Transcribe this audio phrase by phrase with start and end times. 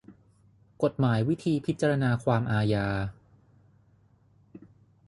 [0.83, 2.87] กฎหมายวิธีพิจารณาความอาญา